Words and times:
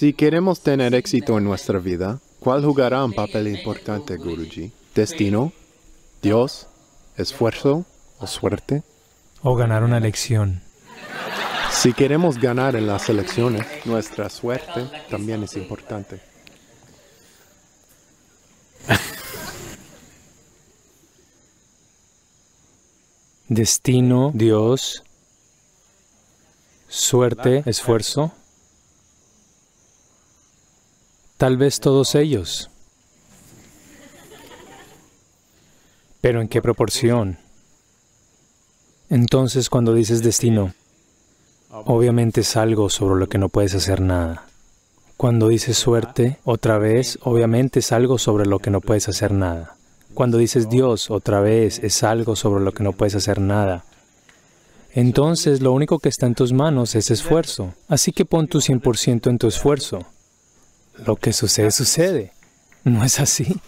Si 0.00 0.14
queremos 0.14 0.62
tener 0.62 0.94
éxito 0.94 1.36
en 1.36 1.44
nuestra 1.44 1.78
vida, 1.78 2.20
¿cuál 2.38 2.64
jugará 2.64 3.04
un 3.04 3.12
papel 3.12 3.48
importante, 3.48 4.16
Guruji? 4.16 4.72
¿Destino? 4.94 5.52
¿Dios? 6.22 6.68
¿Esfuerzo? 7.18 7.84
¿O 8.18 8.26
suerte? 8.26 8.82
O 9.42 9.56
ganar 9.56 9.84
una 9.84 9.98
elección. 9.98 10.62
Si 11.70 11.92
queremos 11.92 12.38
ganar 12.38 12.76
en 12.76 12.86
las 12.86 13.10
elecciones, 13.10 13.66
nuestra 13.84 14.30
suerte 14.30 14.88
también 15.10 15.42
es 15.42 15.54
importante. 15.58 16.22
Destino, 23.48 24.30
Dios, 24.32 25.04
suerte, 26.88 27.64
esfuerzo. 27.66 28.32
Tal 31.40 31.56
vez 31.56 31.80
todos 31.80 32.16
ellos. 32.16 32.68
Pero 36.20 36.42
¿en 36.42 36.48
qué 36.48 36.60
proporción? 36.60 37.38
Entonces 39.08 39.70
cuando 39.70 39.94
dices 39.94 40.22
destino, 40.22 40.74
obviamente 41.70 42.42
es 42.42 42.58
algo 42.58 42.90
sobre 42.90 43.18
lo 43.18 43.26
que 43.30 43.38
no 43.38 43.48
puedes 43.48 43.74
hacer 43.74 44.02
nada. 44.02 44.48
Cuando 45.16 45.48
dices 45.48 45.78
suerte, 45.78 46.36
otra 46.44 46.76
vez, 46.76 47.18
obviamente 47.22 47.78
es 47.78 47.90
algo 47.92 48.18
sobre 48.18 48.44
lo 48.44 48.58
que 48.58 48.68
no 48.68 48.82
puedes 48.82 49.08
hacer 49.08 49.32
nada. 49.32 49.76
Cuando 50.12 50.36
dices 50.36 50.68
Dios, 50.68 51.10
otra 51.10 51.40
vez, 51.40 51.78
es 51.78 52.02
algo 52.02 52.36
sobre 52.36 52.62
lo 52.62 52.72
que 52.72 52.82
no 52.82 52.92
puedes 52.92 53.14
hacer 53.14 53.40
nada. 53.40 53.86
Entonces 54.92 55.62
lo 55.62 55.72
único 55.72 56.00
que 56.00 56.10
está 56.10 56.26
en 56.26 56.34
tus 56.34 56.52
manos 56.52 56.94
es 56.96 57.10
esfuerzo. 57.10 57.72
Así 57.88 58.12
que 58.12 58.26
pon 58.26 58.46
tu 58.46 58.58
100% 58.58 59.30
en 59.30 59.38
tu 59.38 59.48
esfuerzo. 59.48 60.04
Lo 61.06 61.16
que 61.16 61.32
sucede, 61.32 61.70
sucede. 61.70 62.32
¿No 62.84 63.04
es 63.04 63.20
así? 63.20 63.60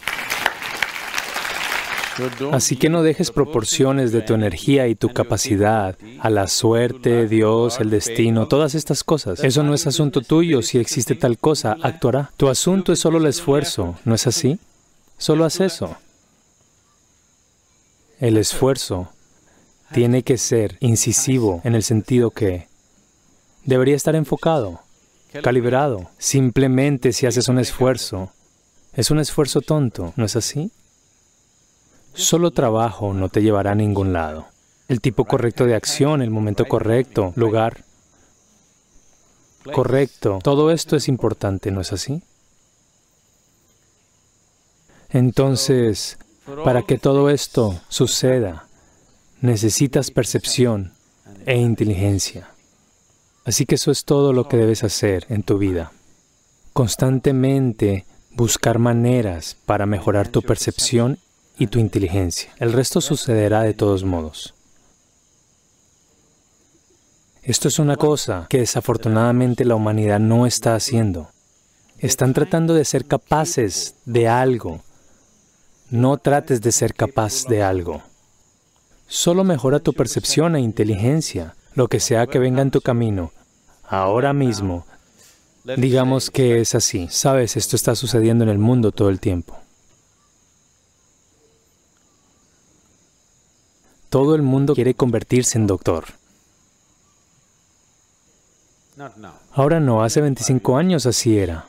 Así 2.51 2.75
que 2.75 2.89
no 2.89 3.01
dejes 3.01 3.31
proporciones 3.31 4.11
de 4.11 4.21
tu 4.21 4.35
energía 4.35 4.87
y 4.87 4.95
tu 4.95 5.09
capacidad 5.09 5.97
a 6.19 6.29
la 6.29 6.47
suerte, 6.47 7.27
Dios, 7.27 7.79
el 7.79 7.89
destino, 7.89 8.47
todas 8.47 8.75
estas 8.75 9.03
cosas. 9.03 9.43
Eso 9.43 9.63
no 9.63 9.73
es 9.73 9.87
asunto 9.87 10.21
tuyo. 10.21 10.61
Si 10.61 10.77
existe 10.77 11.15
tal 11.15 11.37
cosa, 11.37 11.75
actuará. 11.81 12.31
Tu 12.37 12.49
asunto 12.49 12.93
es 12.93 12.99
solo 12.99 13.17
el 13.17 13.25
esfuerzo, 13.25 13.97
¿no 14.05 14.13
es 14.13 14.27
así? 14.27 14.59
Solo 15.17 15.45
haz 15.45 15.59
eso. 15.59 15.97
El 18.19 18.37
esfuerzo 18.37 19.09
tiene 19.91 20.23
que 20.23 20.37
ser 20.37 20.77
incisivo 20.81 21.61
en 21.63 21.75
el 21.75 21.83
sentido 21.83 22.29
que 22.29 22.67
debería 23.65 23.95
estar 23.95 24.15
enfocado, 24.15 24.81
calibrado. 25.41 26.09
Simplemente 26.17 27.13
si 27.13 27.25
haces 27.25 27.47
un 27.47 27.59
esfuerzo, 27.59 28.31
es 28.93 29.11
un 29.11 29.19
esfuerzo 29.19 29.61
tonto, 29.61 30.13
¿no 30.15 30.25
es 30.25 30.35
así? 30.35 30.71
Solo 32.13 32.51
trabajo 32.51 33.13
no 33.13 33.29
te 33.29 33.41
llevará 33.41 33.71
a 33.71 33.75
ningún 33.75 34.13
lado. 34.13 34.47
El 34.87 35.01
tipo 35.01 35.25
correcto 35.25 35.65
de 35.65 35.75
acción, 35.75 36.21
el 36.21 36.29
momento 36.29 36.65
correcto, 36.65 37.33
lugar 37.35 37.83
correcto, 39.73 40.39
todo 40.43 40.71
esto 40.71 40.95
es 40.95 41.07
importante, 41.07 41.71
¿no 41.71 41.81
es 41.81 41.93
así? 41.93 42.21
Entonces, 45.09 46.17
para 46.63 46.81
que 46.83 46.97
todo 46.97 47.29
esto 47.29 47.79
suceda, 47.87 48.67
necesitas 49.41 50.11
percepción 50.11 50.93
e 51.45 51.57
inteligencia. 51.57 52.52
Así 53.45 53.65
que 53.65 53.75
eso 53.75 53.91
es 53.91 54.05
todo 54.05 54.33
lo 54.33 54.47
que 54.47 54.57
debes 54.57 54.83
hacer 54.83 55.25
en 55.29 55.43
tu 55.43 55.57
vida. 55.57 55.91
Constantemente 56.71 58.05
buscar 58.31 58.79
maneras 58.79 59.57
para 59.65 59.85
mejorar 59.85 60.27
tu 60.29 60.41
percepción 60.41 61.19
y 61.57 61.67
tu 61.67 61.79
inteligencia. 61.79 62.51
El 62.57 62.73
resto 62.73 63.01
sucederá 63.01 63.61
de 63.61 63.73
todos 63.73 64.03
modos. 64.03 64.53
Esto 67.43 67.67
es 67.67 67.77
una 67.77 67.97
cosa 67.97 68.47
que 68.49 68.59
desafortunadamente 68.59 69.65
la 69.65 69.75
humanidad 69.75 70.19
no 70.19 70.45
está 70.45 70.75
haciendo. 70.75 71.29
Están 71.99 72.33
tratando 72.33 72.73
de 72.73 72.85
ser 72.85 73.05
capaces 73.05 73.95
de 74.05 74.29
algo. 74.29 74.81
No 75.89 76.17
trates 76.17 76.61
de 76.61 76.71
ser 76.71 76.93
capaz 76.93 77.45
de 77.45 77.61
algo. 77.61 78.01
Solo 79.07 79.43
mejora 79.43 79.79
tu 79.79 79.93
percepción 79.93 80.55
e 80.55 80.61
inteligencia, 80.61 81.55
lo 81.75 81.87
que 81.87 81.99
sea 81.99 82.27
que 82.27 82.39
venga 82.39 82.61
en 82.61 82.71
tu 82.71 82.81
camino. 82.81 83.31
Ahora 83.83 84.33
mismo, 84.33 84.85
digamos 85.77 86.29
que 86.29 86.61
es 86.61 86.75
así. 86.75 87.07
Sabes, 87.09 87.57
esto 87.57 87.75
está 87.75 87.95
sucediendo 87.95 88.43
en 88.43 88.49
el 88.49 88.59
mundo 88.59 88.91
todo 88.91 89.09
el 89.09 89.19
tiempo. 89.19 89.57
Todo 94.09 94.35
el 94.35 94.43
mundo 94.43 94.75
quiere 94.75 94.93
convertirse 94.93 95.57
en 95.57 95.67
doctor. 95.67 96.05
Ahora 99.51 99.79
no, 99.79 100.03
hace 100.03 100.21
25 100.21 100.77
años 100.77 101.05
así 101.05 101.37
era. 101.37 101.67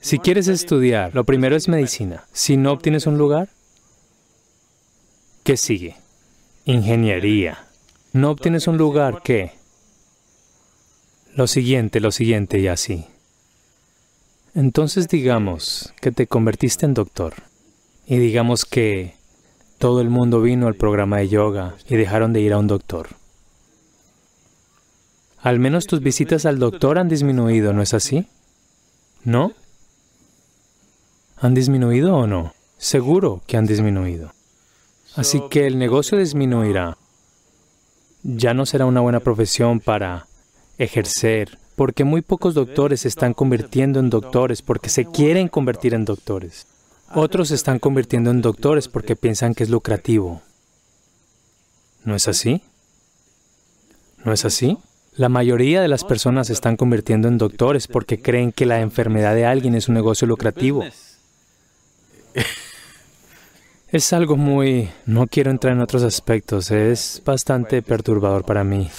Si 0.00 0.18
quieres 0.18 0.48
estudiar, 0.48 1.14
lo 1.14 1.24
primero 1.24 1.56
es 1.56 1.68
medicina. 1.68 2.24
Si 2.32 2.56
no 2.56 2.72
obtienes 2.72 3.06
un 3.06 3.18
lugar, 3.18 3.48
¿qué 5.44 5.56
sigue? 5.56 5.96
Ingeniería. 6.64 7.69
No 8.12 8.30
obtienes 8.30 8.66
un 8.66 8.76
lugar, 8.76 9.22
¿qué? 9.22 9.52
Lo 11.34 11.46
siguiente, 11.46 12.00
lo 12.00 12.10
siguiente 12.10 12.58
y 12.58 12.66
así. 12.66 13.06
Entonces 14.54 15.08
digamos 15.08 15.94
que 16.00 16.10
te 16.10 16.26
convertiste 16.26 16.86
en 16.86 16.94
doctor. 16.94 17.34
Y 18.06 18.18
digamos 18.18 18.64
que 18.64 19.14
todo 19.78 20.00
el 20.00 20.10
mundo 20.10 20.42
vino 20.42 20.66
al 20.66 20.74
programa 20.74 21.18
de 21.18 21.28
yoga 21.28 21.76
y 21.88 21.96
dejaron 21.96 22.32
de 22.32 22.40
ir 22.40 22.52
a 22.52 22.58
un 22.58 22.66
doctor. 22.66 23.08
Al 25.38 25.60
menos 25.60 25.86
tus 25.86 26.00
visitas 26.00 26.44
al 26.44 26.58
doctor 26.58 26.98
han 26.98 27.08
disminuido, 27.08 27.72
¿no 27.72 27.80
es 27.80 27.94
así? 27.94 28.26
¿No? 29.24 29.52
¿Han 31.36 31.54
disminuido 31.54 32.16
o 32.16 32.26
no? 32.26 32.52
Seguro 32.76 33.42
que 33.46 33.56
han 33.56 33.66
disminuido. 33.66 34.34
Así 35.14 35.40
que 35.48 35.66
el 35.66 35.78
negocio 35.78 36.18
disminuirá. 36.18 36.98
Ya 38.22 38.54
no 38.54 38.66
será 38.66 38.86
una 38.86 39.00
buena 39.00 39.20
profesión 39.20 39.80
para 39.80 40.26
ejercer, 40.78 41.58
porque 41.76 42.04
muy 42.04 42.22
pocos 42.22 42.54
doctores 42.54 43.00
se 43.00 43.08
están 43.08 43.34
convirtiendo 43.34 44.00
en 44.00 44.10
doctores 44.10 44.62
porque 44.62 44.88
se 44.88 45.06
quieren 45.06 45.48
convertir 45.48 45.94
en 45.94 46.04
doctores. 46.04 46.66
Otros 47.14 47.48
se 47.48 47.54
están 47.54 47.78
convirtiendo 47.78 48.30
en 48.30 48.40
doctores 48.40 48.88
porque 48.88 49.16
piensan 49.16 49.54
que 49.54 49.64
es 49.64 49.70
lucrativo. 49.70 50.42
¿No 52.04 52.14
es 52.14 52.28
así? 52.28 52.62
¿No 54.24 54.32
es 54.32 54.44
así? 54.44 54.78
La 55.16 55.28
mayoría 55.28 55.82
de 55.82 55.88
las 55.88 56.04
personas 56.04 56.46
se 56.46 56.52
están 56.52 56.76
convirtiendo 56.76 57.28
en 57.28 57.38
doctores 57.38 57.88
porque 57.88 58.22
creen 58.22 58.52
que 58.52 58.64
la 58.64 58.80
enfermedad 58.80 59.34
de 59.34 59.44
alguien 59.44 59.74
es 59.74 59.88
un 59.88 59.94
negocio 59.94 60.26
lucrativo. 60.26 60.84
Es 63.92 64.12
algo 64.12 64.36
muy... 64.36 64.90
No 65.06 65.26
quiero 65.26 65.50
entrar 65.50 65.72
en 65.72 65.80
otros 65.80 66.02
aspectos, 66.02 66.70
es 66.70 67.22
bastante 67.24 67.82
perturbador 67.82 68.44
para 68.44 68.64
mí. 68.64 68.90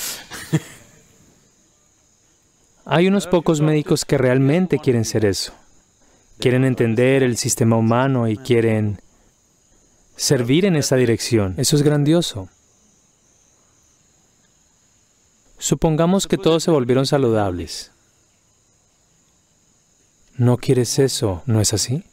Hay 2.86 3.08
unos 3.08 3.28
pocos 3.28 3.62
médicos 3.62 4.06
que 4.06 4.18
realmente 4.18 4.80
quieren 4.80 5.06
ser 5.06 5.26
eso 5.26 5.54
quieren 6.42 6.66
entender 6.66 7.24
el 7.24 7.38
sistema 7.38 7.78
humano 7.78 8.28
y 8.28 8.36
quieren 8.36 9.00
servir 10.18 10.66
en 10.66 10.76
esa 10.76 10.98
dirección. 10.98 11.54
Eso 11.58 11.78
es 11.78 11.84
grandioso. 11.84 12.50
Supongamos 15.58 16.28
que 16.28 16.38
todos 16.38 16.64
se 16.64 16.72
volvieron 16.72 17.06
saludables. 17.06 17.92
No 20.36 20.58
quieres 20.58 20.98
eso, 20.98 21.44
¿no 21.46 21.62
es 21.62 21.74
así? 21.74 22.04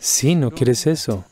Sí, 0.00 0.34
no 0.34 0.50
quieres 0.50 0.86
eso. 0.86 1.24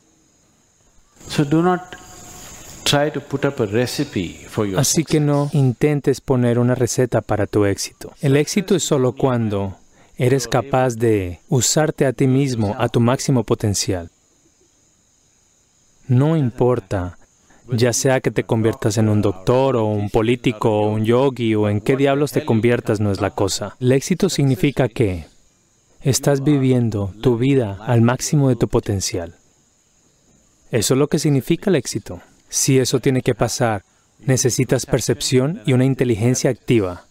Así 4.77 5.03
que 5.03 5.19
no 5.19 5.49
intentes 5.53 6.21
poner 6.21 6.59
una 6.59 6.75
receta 6.75 7.21
para 7.21 7.47
tu 7.47 7.65
éxito. 7.65 8.13
El 8.21 8.37
éxito 8.37 8.75
es 8.75 8.83
solo 8.83 9.13
cuando 9.13 9.75
eres 10.17 10.47
capaz 10.47 10.95
de 10.95 11.39
usarte 11.49 12.05
a 12.05 12.13
ti 12.13 12.27
mismo 12.27 12.75
a 12.77 12.89
tu 12.89 12.99
máximo 12.99 13.43
potencial. 13.43 14.09
No 16.07 16.37
importa, 16.37 17.17
ya 17.71 17.93
sea 17.93 18.21
que 18.21 18.31
te 18.31 18.43
conviertas 18.43 18.97
en 18.97 19.09
un 19.09 19.21
doctor 19.21 19.75
o 19.77 19.85
un 19.85 20.09
político 20.09 20.81
o 20.81 20.89
un 20.89 21.05
yogi 21.05 21.55
o 21.55 21.69
en 21.69 21.81
qué 21.81 21.95
diablos 21.95 22.31
te 22.31 22.45
conviertas 22.45 22.99
no 22.99 23.11
es 23.11 23.19
la 23.19 23.31
cosa. 23.31 23.75
El 23.79 23.91
éxito 23.91 24.29
significa 24.29 24.89
que 24.89 25.25
estás 26.01 26.43
viviendo 26.43 27.13
tu 27.21 27.37
vida 27.37 27.77
al 27.81 28.01
máximo 28.01 28.49
de 28.49 28.55
tu 28.55 28.67
potencial. 28.67 29.35
Eso 30.71 30.93
es 30.93 30.97
lo 30.97 31.07
que 31.07 31.19
significa 31.19 31.69
el 31.69 31.75
éxito. 31.75 32.21
Si 32.47 32.79
eso 32.79 32.99
tiene 32.99 33.21
que 33.21 33.35
pasar, 33.35 33.83
necesitas 34.19 34.85
percepción 34.85 35.61
y 35.65 35.73
una 35.73 35.85
inteligencia 35.85 36.49
activa. 36.49 37.05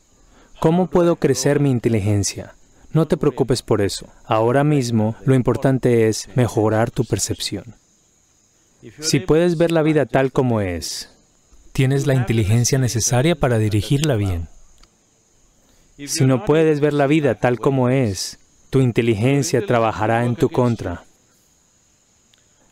¿Cómo 0.61 0.88
puedo 0.88 1.17
crecer 1.17 1.61
mi 1.61 1.70
inteligencia? 1.70 2.55
No 2.93 3.06
te 3.06 3.17
preocupes 3.17 3.62
por 3.62 3.82
eso. 3.82 4.08
Ahora 4.25 4.64
mismo 4.64 5.17
lo 5.25 5.34
importante 5.34 6.08
es 6.08 6.29
mejorar 6.34 6.91
tu 6.91 7.05
percepción. 7.05 7.76
Si 9.00 9.20
puedes 9.20 9.58
ver 9.58 9.73
la 9.73 9.82
vida 9.82 10.06
tal 10.06 10.32
como 10.32 10.61
es, 10.61 11.11
tienes 11.73 12.06
la 12.06 12.14
inteligencia 12.14 12.79
necesaria 12.79 13.34
para 13.34 13.58
dirigirla 13.58 14.17
bien. 14.17 14.49
Si 16.06 16.25
no 16.25 16.44
puedes 16.44 16.81
ver 16.81 16.93
la 16.93 17.08
vida 17.08 17.34
tal 17.34 17.58
como 17.58 17.88
es, 17.88 18.38
tu 18.70 18.81
inteligencia 18.81 19.65
trabajará 19.65 20.25
en 20.25 20.37
tu 20.37 20.49
contra. 20.49 21.05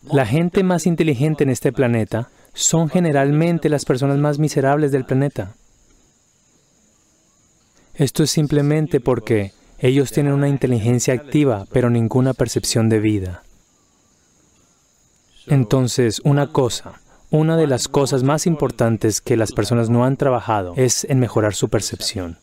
La 0.02 0.26
gente 0.26 0.62
más 0.62 0.86
inteligente 0.86 1.44
en 1.44 1.50
este 1.50 1.72
planeta 1.72 2.28
son 2.54 2.88
generalmente 2.88 3.68
las 3.68 3.84
personas 3.84 4.18
más 4.18 4.38
miserables 4.38 4.92
del 4.92 5.04
planeta. 5.04 5.54
Esto 7.94 8.22
es 8.22 8.30
simplemente 8.30 9.00
porque 9.00 9.52
ellos 9.78 10.12
tienen 10.12 10.32
una 10.32 10.48
inteligencia 10.48 11.14
activa, 11.14 11.66
pero 11.72 11.90
ninguna 11.90 12.34
percepción 12.34 12.88
de 12.88 13.00
vida. 13.00 13.42
Entonces, 15.46 16.20
una 16.24 16.48
cosa, 16.48 17.00
una 17.30 17.56
de 17.56 17.66
las 17.66 17.88
cosas 17.88 18.22
más 18.22 18.46
importantes 18.46 19.20
que 19.20 19.36
las 19.36 19.52
personas 19.52 19.90
no 19.90 20.04
han 20.04 20.16
trabajado 20.16 20.74
es 20.76 21.04
en 21.04 21.20
mejorar 21.20 21.54
su 21.54 21.68
percepción. 21.68 22.38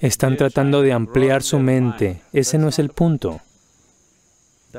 Están 0.00 0.36
tratando 0.36 0.82
de 0.82 0.92
ampliar 0.92 1.42
su 1.42 1.58
mente. 1.58 2.22
Ese 2.32 2.58
no 2.58 2.68
es 2.68 2.78
el 2.78 2.90
punto. 2.90 3.40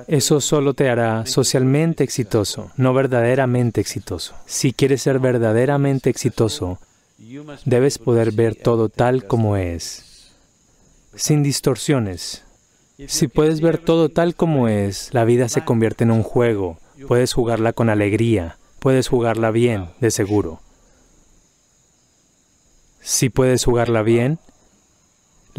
Eso 0.07 0.39
solo 0.39 0.73
te 0.73 0.89
hará 0.89 1.25
socialmente 1.25 2.03
exitoso, 2.03 2.71
no 2.77 2.93
verdaderamente 2.93 3.81
exitoso. 3.81 4.35
Si 4.45 4.71
quieres 4.71 5.01
ser 5.01 5.19
verdaderamente 5.19 6.09
exitoso, 6.09 6.79
debes 7.65 7.97
poder 7.97 8.31
ver 8.31 8.55
todo 8.55 8.89
tal 8.89 9.25
como 9.25 9.57
es, 9.57 10.31
sin 11.15 11.43
distorsiones. 11.43 12.43
Si 13.07 13.27
puedes 13.27 13.61
ver 13.61 13.77
todo 13.79 14.09
tal 14.09 14.35
como 14.35 14.67
es, 14.67 15.13
la 15.13 15.25
vida 15.25 15.49
se 15.49 15.65
convierte 15.65 16.03
en 16.03 16.11
un 16.11 16.23
juego. 16.23 16.77
Puedes 17.07 17.33
jugarla 17.33 17.73
con 17.73 17.89
alegría, 17.89 18.57
puedes 18.79 19.07
jugarla 19.07 19.51
bien, 19.51 19.89
de 19.99 20.11
seguro. 20.11 20.61
Si 23.01 23.29
puedes 23.29 23.63
jugarla 23.63 24.03
bien, 24.03 24.37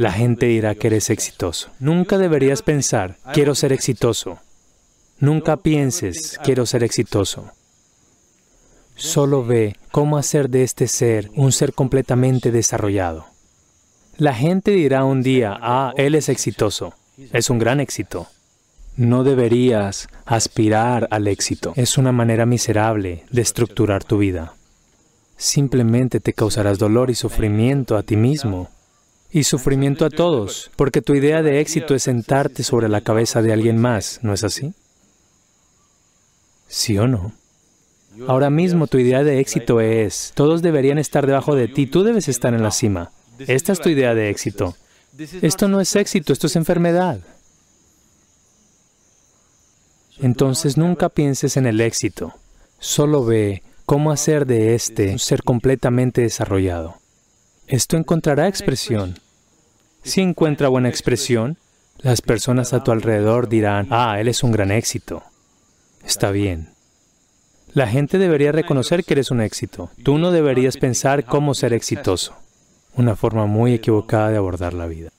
la 0.01 0.13
gente 0.13 0.47
dirá 0.47 0.75
que 0.75 0.87
eres 0.87 1.11
exitoso. 1.11 1.69
Nunca 1.79 2.17
deberías 2.17 2.63
pensar, 2.63 3.19
quiero 3.35 3.55
ser 3.55 3.71
exitoso. 3.75 4.39
Nunca 5.19 5.59
pienses, 5.59 6.39
quiero 6.43 6.65
ser 6.65 6.85
exitoso. 6.85 7.51
Solo 8.95 9.45
ve 9.45 9.77
cómo 9.93 10.17
hacer 10.17 10.49
de 10.49 10.63
este 10.63 10.89
ser 10.89 11.31
un 11.35 11.53
ser 11.53 11.75
completamente 11.75 12.51
desarrollado. 12.51 13.27
La 14.17 14.33
gente 14.33 14.71
dirá 14.71 15.05
un 15.05 15.23
día, 15.23 15.55
ah, 15.61 15.93
él 15.99 16.15
es 16.15 16.31
exitoso. 16.31 16.95
Es 17.35 17.51
un 17.51 17.59
gran 17.59 17.79
éxito. 17.79 18.27
No 18.97 19.23
deberías 19.23 20.09
aspirar 20.25 21.09
al 21.11 21.29
éxito. 21.29 21.75
Es 21.77 21.99
una 21.99 22.11
manera 22.11 22.47
miserable 22.47 23.25
de 23.31 23.43
estructurar 23.43 24.03
tu 24.03 24.17
vida. 24.17 24.55
Simplemente 25.37 26.21
te 26.21 26.33
causarás 26.33 26.79
dolor 26.79 27.11
y 27.11 27.15
sufrimiento 27.15 27.99
a 27.99 28.03
ti 28.03 28.17
mismo 28.17 28.71
y 29.33 29.45
sufrimiento 29.45 30.05
a 30.05 30.11
todos, 30.11 30.71
porque 30.77 31.03
tu 31.03 31.15
idea 31.15 31.43
de 31.43 31.61
éxito 31.61 31.95
es 31.95 32.05
sentarte 32.05 32.63
sobre 32.63 32.89
la 32.89 33.01
cabeza 33.01 33.43
de 33.43 33.53
alguien 33.53 33.81
más, 33.81 34.21
¿no 34.23 34.33
es 34.33 34.43
así? 34.43 34.73
¿Sí 36.67 36.99
o 36.99 37.07
no? 37.07 37.33
Ahora 38.27 38.51
mismo 38.51 38.87
tu 38.87 38.99
idea 38.99 39.23
de 39.23 39.39
éxito 39.39 39.81
es, 39.81 40.33
todos 40.35 40.63
deberían 40.63 40.99
estar 40.99 41.27
debajo 41.27 41.55
de 41.55 41.69
ti, 41.69 41.87
tú 41.87 42.03
debes 42.03 42.29
estar 42.29 42.55
en 42.55 42.63
la 42.63 42.73
cima. 42.73 43.13
Esta 43.39 43.73
es 43.73 43.81
tu 43.81 43.89
idea 43.89 44.15
de 44.15 44.31
éxito. 44.31 44.77
Esto 45.43 45.69
no 45.69 45.81
es 45.81 45.95
éxito, 45.97 46.33
esto 46.33 46.49
es 46.49 46.57
enfermedad. 46.57 47.21
Entonces 50.19 50.77
nunca 50.77 51.09
pienses 51.09 51.57
en 51.57 51.67
el 51.67 51.81
éxito, 51.81 52.35
solo 52.79 53.25
ve 53.25 53.63
cómo 53.87 54.11
hacer 54.11 54.45
de 54.45 54.75
este 54.75 55.13
un 55.13 55.19
ser 55.19 55.43
completamente 55.43 56.21
desarrollado 56.21 57.00
esto 57.71 57.97
encontrará 57.97 58.49
expresión. 58.49 59.21
Si 60.03 60.21
encuentra 60.21 60.69
buena 60.69 60.89
expresión, 60.89 61.57
las 61.99 62.21
personas 62.21 62.73
a 62.73 62.83
tu 62.83 62.91
alrededor 62.91 63.49
dirán, 63.49 63.87
ah, 63.91 64.19
él 64.19 64.27
es 64.27 64.43
un 64.43 64.51
gran 64.51 64.73
éxito. 64.73 65.23
Está 66.05 66.33
bien. 66.33 66.71
La 67.73 67.87
gente 67.87 68.19
debería 68.19 68.51
reconocer 68.51 69.05
que 69.05 69.15
eres 69.15 69.31
un 69.31 69.41
éxito. 69.41 69.91
Tú 70.03 70.19
no 70.19 70.33
deberías 70.33 70.79
pensar 70.79 71.25
cómo 71.25 71.55
ser 71.55 71.73
exitoso. 71.73 72.35
Una 72.97 73.15
forma 73.15 73.47
muy 73.47 73.75
equivocada 73.75 74.31
de 74.31 74.39
abordar 74.39 74.75
la 74.75 74.87
vida. 74.87 75.11